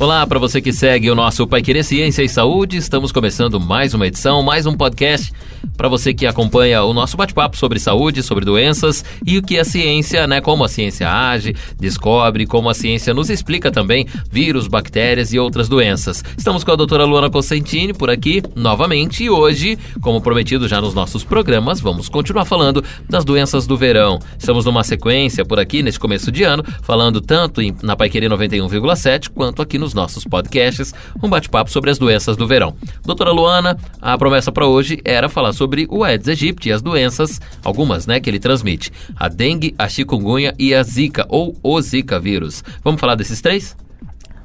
[0.00, 3.94] Olá, para você que segue o nosso Pai Querer Ciência e Saúde, estamos começando mais
[3.94, 5.32] uma edição, mais um podcast
[5.76, 9.64] para você que acompanha o nosso bate-papo sobre saúde, sobre doenças e o que a
[9.64, 15.32] ciência, né, como a ciência age, descobre, como a ciência nos explica também vírus, bactérias
[15.32, 16.22] e outras doenças.
[16.36, 20.94] Estamos com a doutora Luana Cosentini por aqui novamente e hoje, como prometido já nos
[20.94, 24.20] nossos programas, vamos continuar falando das doenças do verão.
[24.38, 29.28] Estamos numa sequência por aqui nesse começo de ano, falando tanto na Pai Querer 91,7
[29.34, 30.92] quanto aqui no nos nossos podcasts
[31.22, 32.74] um bate-papo sobre as doenças do verão.
[33.04, 37.40] Doutora Luana, a promessa para hoje era falar sobre o Aedes aegypti e as doenças,
[37.64, 42.20] algumas, né, que ele transmite: a dengue, a chikungunya e a zika ou o zika
[42.20, 42.62] vírus.
[42.84, 43.74] Vamos falar desses três?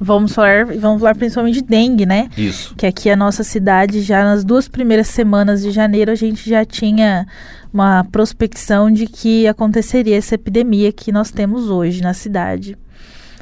[0.00, 2.28] Vamos falar, vamos falar principalmente de dengue, né?
[2.36, 2.74] Isso.
[2.74, 6.64] Que aqui a nossa cidade, já nas duas primeiras semanas de janeiro, a gente já
[6.64, 7.26] tinha
[7.72, 12.76] uma prospecção de que aconteceria essa epidemia que nós temos hoje na cidade.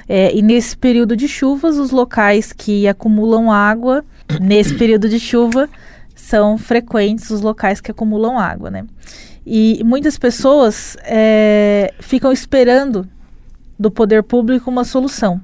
[0.09, 4.05] É, e nesse período de chuvas, os locais que acumulam água,
[4.41, 5.69] nesse período de chuva,
[6.15, 8.85] são frequentes os locais que acumulam água, né?
[9.45, 13.07] E muitas pessoas é, ficam esperando
[13.79, 15.41] do poder público uma solução.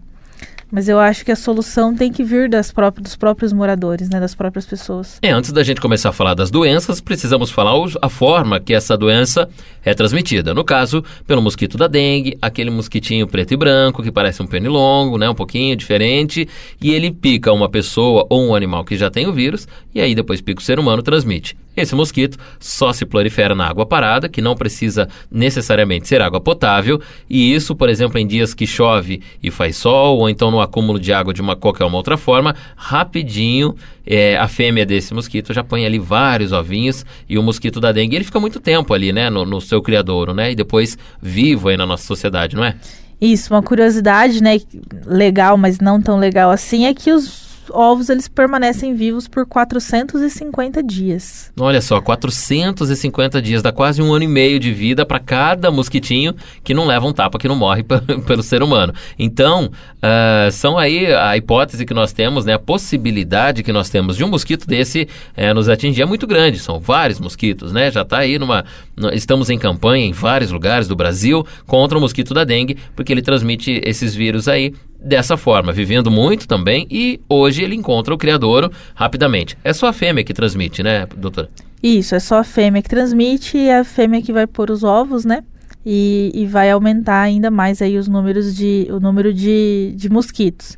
[0.71, 4.21] Mas eu acho que a solução tem que vir das próprias, dos próprios moradores, né,
[4.21, 5.19] das próprias pessoas.
[5.23, 8.97] É, antes da gente começar a falar das doenças, precisamos falar a forma que essa
[8.97, 9.49] doença
[9.85, 10.53] é transmitida.
[10.53, 15.17] No caso, pelo mosquito da dengue, aquele mosquitinho preto e branco que parece um pernilongo,
[15.17, 16.49] né, um pouquinho diferente,
[16.81, 20.15] e ele pica uma pessoa ou um animal que já tem o vírus, e aí
[20.15, 21.57] depois pica o ser humano, transmite.
[21.81, 27.01] Esse mosquito só se prolifera na água parada, que não precisa necessariamente ser água potável,
[27.29, 30.99] e isso, por exemplo, em dias que chove e faz sol, ou então no acúmulo
[30.99, 33.75] de água de uma qualquer uma outra forma, rapidinho
[34.07, 38.17] é, a fêmea desse mosquito já põe ali vários ovinhos e o mosquito da dengue
[38.17, 41.77] ele fica muito tempo ali, né, no, no seu criadouro, né, e depois vivo aí
[41.77, 42.75] na nossa sociedade, não é?
[43.21, 44.59] Isso, uma curiosidade, né,
[45.05, 50.83] legal, mas não tão legal assim, é que os ovos eles permanecem vivos por 450
[50.83, 51.53] dias.
[51.59, 56.35] Olha só, 450 dias, dá quase um ano e meio de vida para cada mosquitinho
[56.63, 57.83] que não leva um tapa, que não morre
[58.27, 58.93] pelo ser humano.
[59.19, 64.17] Então, uh, são aí a hipótese que nós temos, né, a possibilidade que nós temos
[64.17, 66.59] de um mosquito desse uh, nos atingir é muito grande.
[66.59, 67.91] São vários mosquitos, né?
[67.91, 68.65] Já está aí numa.
[69.13, 73.23] Estamos em campanha em vários lugares do Brasil contra o mosquito da dengue, porque ele
[73.23, 78.71] transmite esses vírus aí dessa forma, vivendo muito também, e hoje ele encontra o criadouro
[78.95, 79.57] rapidamente.
[79.63, 81.49] É só a fêmea que transmite, né, doutora?
[81.83, 85.25] Isso, é só a fêmea que transmite e a fêmea que vai pôr os ovos,
[85.25, 85.45] né?
[85.87, 90.77] E, e vai aumentar ainda mais aí os números de, o número de, de mosquitos.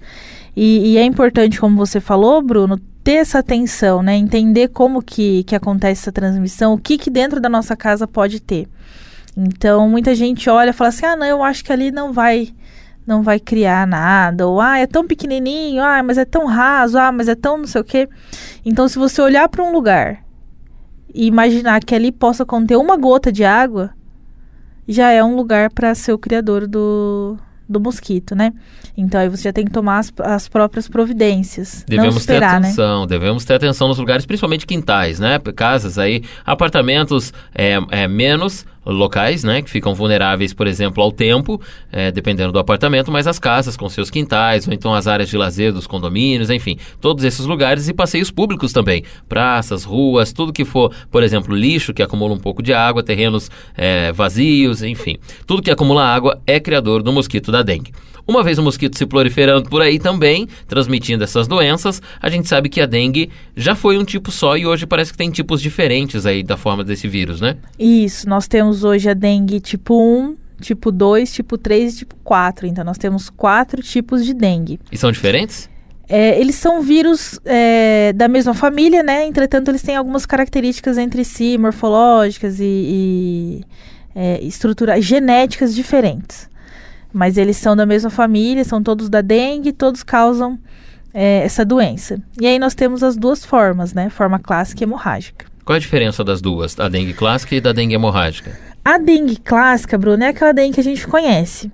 [0.54, 4.14] E, e é importante, como você falou, Bruno, ter essa atenção, né?
[4.14, 8.40] Entender como que, que acontece essa transmissão, o que, que dentro da nossa casa pode
[8.40, 8.68] ter.
[9.36, 12.50] Então, muita gente olha e fala assim, ah, não, eu acho que ali não vai
[13.06, 17.10] não vai criar nada, ou ah, é tão pequenininho, ah, mas é tão raso, ah,
[17.10, 18.08] mas é tão não sei o quê.
[18.64, 20.24] Então, se você olhar para um lugar
[21.12, 23.90] e imaginar que ali possa conter uma gota de água,
[24.86, 27.36] já é um lugar para ser o criador do,
[27.68, 28.52] do mosquito, né?
[28.96, 31.84] Então aí você já tem que tomar as, as próprias providências.
[31.86, 32.68] Devemos esperar, ter né?
[32.68, 33.06] atenção, né?
[33.06, 35.38] devemos ter atenção nos lugares, principalmente quintais, né?
[35.54, 41.60] Casas aí, apartamentos é, é menos locais, né, que ficam vulneráveis, por exemplo, ao tempo,
[41.92, 45.36] é, dependendo do apartamento, mas as casas com seus quintais, ou então as áreas de
[45.36, 50.64] lazer dos condomínios, enfim, todos esses lugares e passeios públicos também, praças, ruas, tudo que
[50.64, 55.62] for, por exemplo, lixo que acumula um pouco de água, terrenos é, vazios, enfim, tudo
[55.62, 57.92] que acumula água é criador do mosquito da dengue.
[58.30, 62.68] Uma vez o mosquito se proliferando por aí também, transmitindo essas doenças, a gente sabe
[62.68, 66.24] que a dengue já foi um tipo só e hoje parece que tem tipos diferentes
[66.24, 67.56] aí da forma desse vírus, né?
[67.76, 72.68] Isso, nós temos hoje a dengue tipo 1, tipo 2, tipo 3 e tipo 4.
[72.68, 74.78] Então nós temos quatro tipos de dengue.
[74.92, 75.68] E são diferentes?
[76.08, 79.26] É, eles são vírus é, da mesma família, né?
[79.26, 83.64] Entretanto, eles têm algumas características entre si, morfológicas e, e
[84.14, 86.48] é, estruturais, genéticas diferentes.
[87.12, 90.58] Mas eles são da mesma família, são todos da dengue, todos causam
[91.12, 92.20] é, essa doença.
[92.40, 94.08] E aí nós temos as duas formas, né?
[94.10, 95.46] Forma clássica e hemorrágica.
[95.64, 98.58] Qual a diferença das duas, da dengue clássica e da dengue hemorrágica?
[98.84, 101.70] A dengue clássica, Bruno, é aquela dengue que a gente conhece.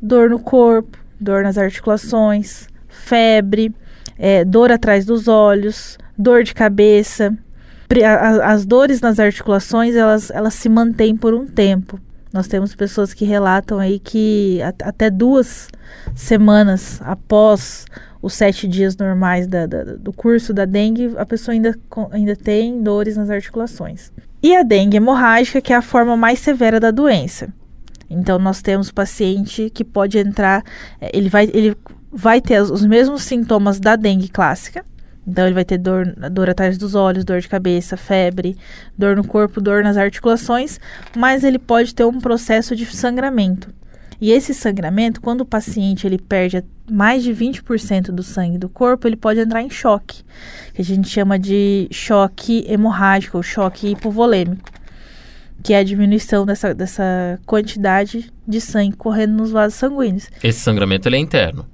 [0.00, 3.74] Dor no corpo, dor nas articulações, febre,
[4.18, 7.36] é, dor atrás dos olhos, dor de cabeça.
[8.44, 11.98] As dores nas articulações, elas, elas se mantêm por um tempo.
[12.32, 15.68] Nós temos pessoas que relatam aí que até duas
[16.14, 17.86] semanas após
[18.22, 21.76] os sete dias normais da, da, do curso da dengue, a pessoa ainda,
[22.12, 24.12] ainda tem dores nas articulações.
[24.42, 27.48] E a dengue hemorrágica, que é a forma mais severa da doença.
[28.08, 30.64] Então nós temos paciente que pode entrar,
[31.00, 31.76] é, ele vai, ele
[32.12, 34.84] vai ter os mesmos sintomas da dengue clássica.
[35.26, 38.56] Então ele vai ter dor, dor atrás dos olhos, dor de cabeça, febre,
[38.96, 40.80] dor no corpo, dor nas articulações,
[41.16, 43.72] mas ele pode ter um processo de sangramento.
[44.20, 49.08] E esse sangramento, quando o paciente ele perde mais de 20% do sangue do corpo,
[49.08, 50.22] ele pode entrar em choque,
[50.74, 54.68] que a gente chama de choque hemorrágico ou choque hipovolêmico,
[55.62, 60.28] que é a diminuição dessa, dessa quantidade de sangue correndo nos vasos sanguíneos.
[60.42, 61.66] Esse sangramento ele é interno?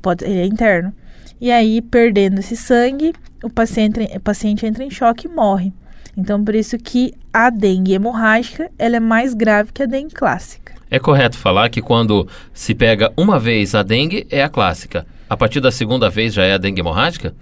[0.00, 0.92] Pode, ele é interno.
[1.42, 3.12] E aí, perdendo esse sangue,
[3.42, 5.72] o paciente, o paciente entra em choque e morre.
[6.16, 10.72] Então, por isso que a dengue hemorrágica ela é mais grave que a dengue clássica.
[10.88, 15.04] É correto falar que quando se pega uma vez a dengue, é a clássica.
[15.28, 17.34] A partir da segunda vez já é a dengue hemorrágica?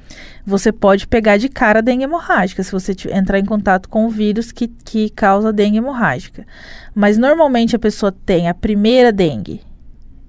[0.47, 4.09] Você pode pegar de cara a dengue hemorrágica se você entrar em contato com o
[4.09, 6.47] vírus que, que causa dengue hemorrágica.
[6.95, 9.61] Mas normalmente a pessoa tem a primeira dengue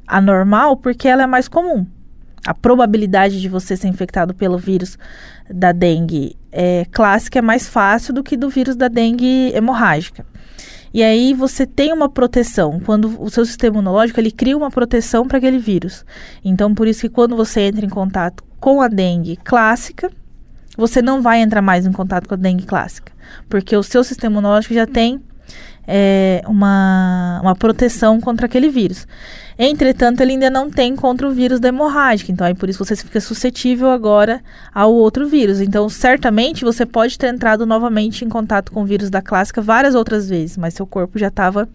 [0.05, 1.87] anormal porque ela é mais comum.
[2.45, 4.97] A probabilidade de você ser infectado pelo vírus
[5.49, 10.25] da dengue é, clássica é mais fácil do que do vírus da dengue hemorrágica.
[10.93, 12.79] E aí você tem uma proteção.
[12.79, 16.05] Quando o seu sistema imunológico ele cria uma proteção para aquele vírus.
[16.43, 20.11] Então, por isso que quando você entra em contato com a dengue clássica,
[20.75, 23.11] você não vai entrar mais em contato com a dengue clássica,
[23.49, 25.21] porque o seu sistema imunológico já tem
[25.87, 29.07] é, uma, uma proteção contra aquele vírus.
[29.57, 32.95] Entretanto, ele ainda não tem contra o vírus da hemorrágica, então aí por isso você
[32.95, 34.41] fica suscetível agora
[34.73, 35.59] ao outro vírus.
[35.59, 39.93] Então, certamente você pode ter entrado novamente em contato com o vírus da clássica várias
[39.93, 41.69] outras vezes, mas seu corpo já estava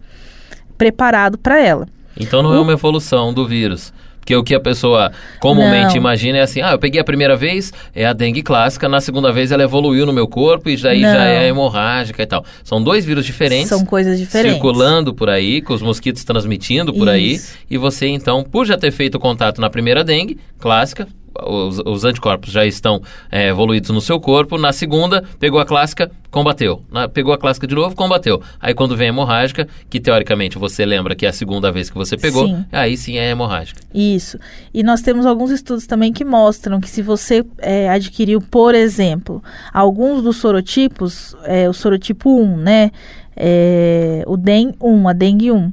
[0.77, 1.87] preparado para ela.
[2.19, 2.59] Então não é o...
[2.59, 3.93] é uma evolução do vírus.
[4.27, 5.09] Porque o que a pessoa
[5.39, 5.95] comumente não.
[5.95, 9.31] imagina é assim: ah, eu peguei a primeira vez, é a dengue clássica, na segunda
[9.31, 11.13] vez ela evoluiu no meu corpo e daí não.
[11.13, 12.43] já é hemorrágica e tal.
[12.61, 13.69] São dois vírus diferentes.
[13.69, 14.51] São coisas diferentes.
[14.51, 17.53] Circulando por aí, com os mosquitos transmitindo por Isso.
[17.55, 17.63] aí.
[17.69, 21.07] E você, então, por já ter feito contato na primeira dengue clássica,
[21.45, 23.01] os, os anticorpos já estão
[23.31, 24.57] é, evoluídos no seu corpo.
[24.57, 26.81] Na segunda, pegou a clássica, combateu.
[26.91, 28.41] Na, pegou a clássica de novo, combateu.
[28.59, 31.97] Aí quando vem a hemorrágica, que teoricamente você lembra que é a segunda vez que
[31.97, 32.65] você pegou, sim.
[32.71, 33.81] aí sim é hemorrágica.
[33.93, 34.37] Isso.
[34.73, 39.43] E nós temos alguns estudos também que mostram que se você é, adquiriu, por exemplo,
[39.73, 42.91] alguns dos sorotipos, é, o sorotipo 1, né?
[43.35, 45.71] É, o DEN 1, a dengue 1,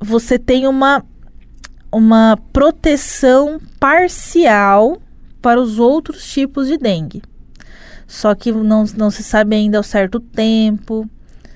[0.00, 1.04] você tem uma
[1.92, 5.00] uma proteção parcial
[5.40, 7.22] para os outros tipos de dengue.
[8.06, 11.08] Só que não, não se sabe ainda ao certo tempo,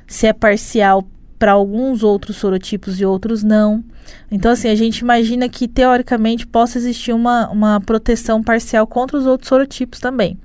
[0.06, 1.06] se é parcial
[1.38, 3.82] para alguns outros sorotipos e outros não.
[4.30, 9.26] Então, assim, a gente imagina que teoricamente possa existir uma, uma proteção parcial contra os
[9.26, 10.38] outros sorotipos também,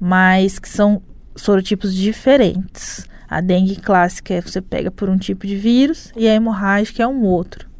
[0.00, 1.02] mas que são
[1.36, 3.06] sorotipos diferentes.
[3.28, 7.06] A dengue clássica é você pega por um tipo de vírus e a hemorrágica é
[7.06, 7.73] um outro.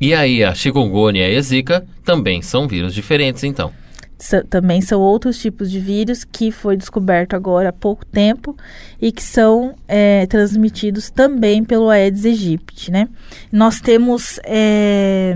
[0.00, 3.72] E aí a chikungunya e a zika também são vírus diferentes, então.
[4.48, 8.56] também são outros tipos de vírus que foi descoberto agora há pouco tempo
[9.00, 13.08] e que são é, transmitidos também pelo Aedes aegypti, né?
[13.52, 15.34] Nós temos é,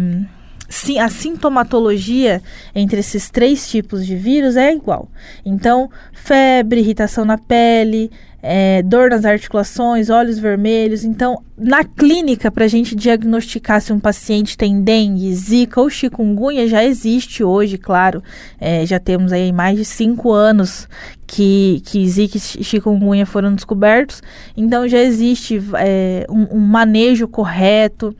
[0.68, 2.42] sim, a sintomatologia
[2.74, 5.08] entre esses três tipos de vírus é igual.
[5.44, 8.10] Então, febre, irritação na pele,
[8.50, 11.04] é, dor nas articulações, olhos vermelhos.
[11.04, 16.66] Então, na clínica, para a gente diagnosticar se um paciente tem dengue, zika ou chikungunya,
[16.66, 18.22] já existe hoje, claro.
[18.58, 20.88] É, já temos aí mais de cinco anos
[21.26, 24.22] que, que zika e chikungunya foram descobertos.
[24.56, 28.16] Então, já existe é, um, um, manejo correto.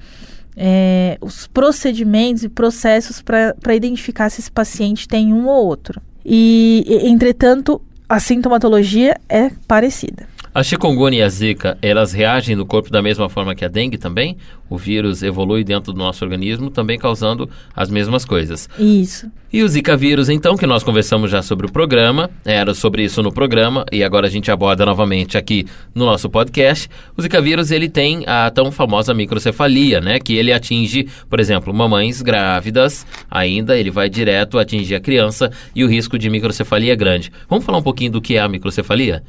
[0.54, 6.02] É, os procedimentos e processos para identificar se esse paciente tem um ou outro.
[6.23, 10.26] E, entretanto, a sintomatologia é parecida.
[10.58, 13.96] A chikungunya e a zika, elas reagem no corpo da mesma forma que a dengue
[13.96, 14.36] também?
[14.68, 18.68] O vírus evolui dentro do nosso organismo, também causando as mesmas coisas.
[18.76, 19.30] Isso.
[19.52, 23.22] E o zika vírus, então, que nós conversamos já sobre o programa, era sobre isso
[23.22, 26.90] no programa, e agora a gente aborda novamente aqui no nosso podcast.
[27.16, 30.18] O zika vírus, ele tem a tão famosa microcefalia, né?
[30.18, 35.84] Que ele atinge, por exemplo, mamães grávidas, ainda ele vai direto atingir a criança e
[35.84, 37.30] o risco de microcefalia é grande.
[37.48, 39.22] Vamos falar um pouquinho do que é a microcefalia?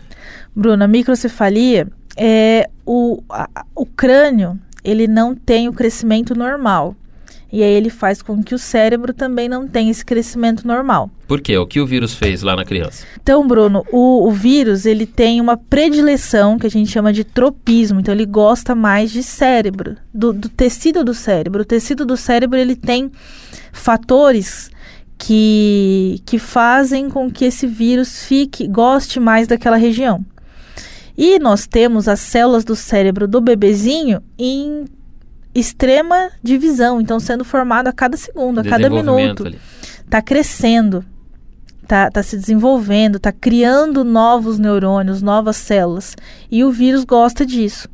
[0.56, 1.88] Bruna, a microcefalia
[2.18, 6.96] é o, a, o crânio, ele não tem o crescimento normal.
[7.52, 11.10] E aí ele faz com que o cérebro também não tenha esse crescimento normal.
[11.28, 11.58] Por quê?
[11.58, 13.06] O que o vírus fez lá na criança?
[13.20, 18.00] Então, Bruno, o, o vírus ele tem uma predileção que a gente chama de tropismo.
[18.00, 21.64] Então, ele gosta mais de cérebro, do, do tecido do cérebro.
[21.64, 23.12] O tecido do cérebro ele tem
[23.72, 24.70] fatores
[25.18, 30.24] que, que fazem com que esse vírus fique, goste mais daquela região.
[31.22, 34.86] E nós temos as células do cérebro do bebezinho em
[35.54, 39.54] extrema divisão, então sendo formado a cada segundo, a cada minuto.
[40.06, 41.04] Está crescendo,
[41.84, 46.16] está tá se desenvolvendo, está criando novos neurônios, novas células.
[46.50, 47.90] E o vírus gosta disso.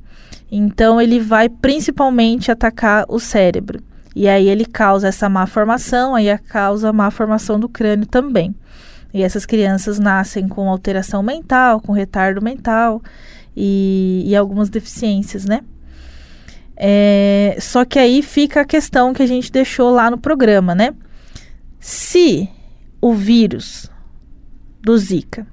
[0.51, 3.81] Então ele vai principalmente atacar o cérebro.
[4.15, 8.53] E aí ele causa essa má formação, aí causa a má formação do crânio também.
[9.15, 13.01] E essas crianças nascem com alteração mental, com retardo mental
[13.55, 15.61] e, e algumas deficiências, né?
[16.75, 20.93] É, só que aí fica a questão que a gente deixou lá no programa, né?
[21.79, 22.49] Se
[22.99, 23.89] o vírus
[24.81, 25.47] do Zika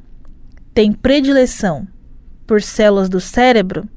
[0.74, 1.86] tem predileção
[2.44, 3.88] por células do cérebro,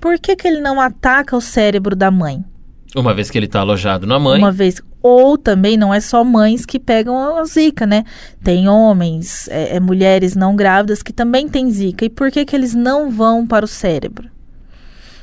[0.00, 2.44] por que, que ele não ataca o cérebro da mãe?
[2.94, 4.38] Uma vez que ele está alojado na mãe.
[4.38, 4.82] Uma vez.
[5.02, 8.04] Ou também não é só mães que pegam a zika, né?
[8.44, 12.04] Tem homens, é, é, mulheres não grávidas que também têm zika.
[12.04, 14.28] E por que, que eles não vão para o cérebro?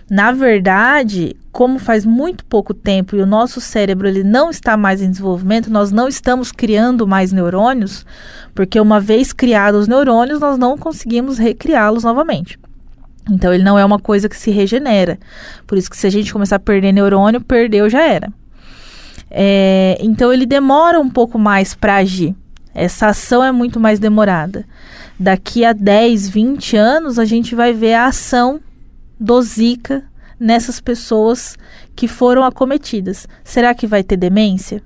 [0.10, 5.04] Na verdade, como faz muito pouco tempo e o nosso cérebro ele não está mais
[5.04, 8.04] em desenvolvimento, nós não estamos criando mais neurônios,
[8.56, 12.58] porque uma vez criados os neurônios, nós não conseguimos recriá-los novamente.
[13.30, 15.18] Então ele não é uma coisa que se regenera.
[15.66, 18.32] Por isso que se a gente começar a perder neurônio, perdeu já era.
[19.32, 22.36] É, então ele demora um pouco mais para agir.
[22.74, 24.66] Essa ação é muito mais demorada.
[25.20, 28.60] Daqui a 10, 20 anos, a gente vai ver a ação
[29.20, 30.04] do Zika
[30.40, 31.58] nessas pessoas
[31.96, 33.28] que foram acometidas.
[33.44, 34.82] Será que vai ter demência?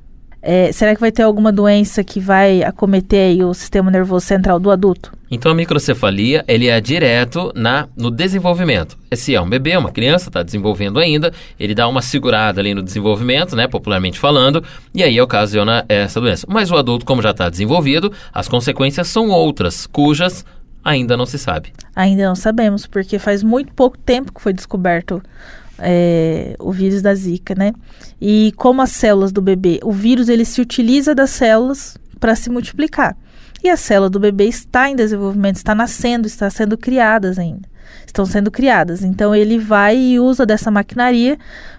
[0.46, 4.70] É, será que vai ter alguma doença que vai acometer o sistema nervoso central do
[4.70, 5.14] adulto?
[5.32, 8.98] Então a microcefalia ele é direto na no desenvolvimento.
[9.16, 12.84] Se é um bebê, uma criança está desenvolvendo ainda, ele dá uma segurada ali no
[12.84, 14.62] desenvolvimento, né, popularmente falando,
[14.94, 16.46] e aí ocasiona essa doença.
[16.50, 20.46] Mas o adulto, como já está desenvolvido, as consequências são outras, cujas
[20.84, 21.72] ainda não se sabe.
[21.96, 25.24] Ainda não sabemos, porque faz muito pouco tempo que foi descoberto
[25.80, 27.74] é, o vírus da Zika, né?
[28.22, 32.50] E como as células do bebê, o vírus ele se utiliza das células para se
[32.50, 33.18] multiplicar.
[33.64, 37.68] E a célula do bebê está em desenvolvimento, está nascendo, está sendo criadas ainda.
[38.06, 39.04] Estão sendo criadas.
[39.04, 41.38] Então ele vai e usa dessa maquinaria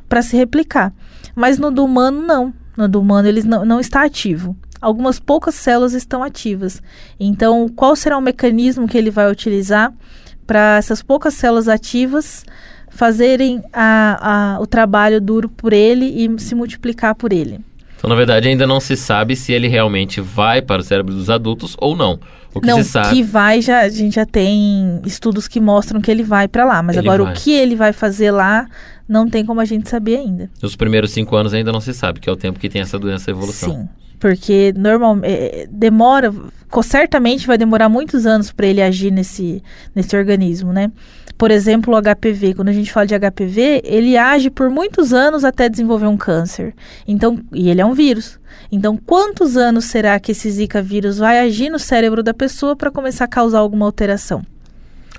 [0.08, 0.92] para se replicar.
[1.34, 2.54] Mas no do humano, não.
[2.76, 4.56] No do humano, ele não, não está ativo.
[4.80, 6.82] Algumas poucas células estão ativas.
[7.20, 9.92] Então, qual será o mecanismo que ele vai utilizar
[10.46, 12.44] para essas poucas células ativas
[12.94, 17.60] fazerem a, a, o trabalho duro por ele e se multiplicar por ele.
[17.96, 21.28] Então, na verdade, ainda não se sabe se ele realmente vai para o cérebro dos
[21.28, 22.20] adultos ou não.
[22.54, 23.08] O que não, se sabe...
[23.10, 26.82] que vai, já, a gente já tem estudos que mostram que ele vai para lá.
[26.82, 27.32] Mas ele agora, vai.
[27.32, 28.66] o que ele vai fazer lá,
[29.08, 30.48] não tem como a gente saber ainda.
[30.62, 32.98] Nos primeiros cinco anos ainda não se sabe, que é o tempo que tem essa
[32.98, 33.70] doença evolução.
[33.70, 36.32] Sim, porque normalmente é, demora,
[36.82, 39.62] certamente vai demorar muitos anos para ele agir nesse,
[39.94, 40.90] nesse organismo, né?
[41.36, 42.54] Por exemplo, o HPV.
[42.54, 46.74] Quando a gente fala de HPV, ele age por muitos anos até desenvolver um câncer.
[47.06, 48.38] Então, e ele é um vírus.
[48.70, 52.90] Então, quantos anos será que esse Zika vírus vai agir no cérebro da pessoa para
[52.90, 54.44] começar a causar alguma alteração?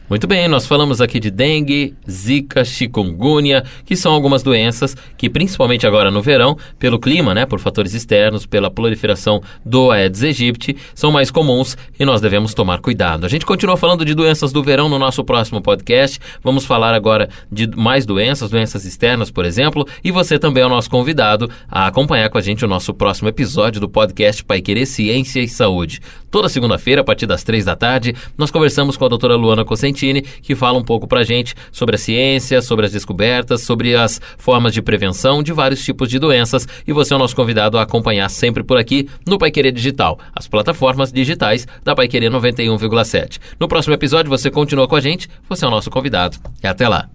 [0.08, 5.88] Muito bem, nós falamos aqui de dengue, zika, chikungunya, que são algumas doenças que, principalmente
[5.88, 11.12] agora no verão, pelo clima, né, por fatores externos, pela proliferação do Aedes aegypti, são
[11.12, 13.26] mais comuns e nós devemos tomar cuidado.
[13.26, 16.20] A gente continua falando de doenças do verão no nosso próximo podcast.
[16.44, 20.70] Vamos falar agora de mais doenças, doenças externas, por exemplo, e você também é o
[20.70, 24.86] nosso convidado a acompanhar com a gente o nosso próximo episódio do podcast Pai Querer
[24.86, 26.00] Ciência e Saúde.
[26.36, 30.22] Toda segunda-feira, a partir das três da tarde, nós conversamos com a doutora Luana Cocentini
[30.22, 34.20] que fala um pouco para a gente sobre a ciência, sobre as descobertas, sobre as
[34.38, 36.68] formas de prevenção de vários tipos de doenças.
[36.86, 40.20] E você é o nosso convidado a acompanhar sempre por aqui no Pai Querer Digital,
[40.36, 43.40] as plataformas digitais da Pai Querer 91,7.
[43.58, 46.38] No próximo episódio você continua com a gente, você é o nosso convidado.
[46.62, 47.08] E até lá.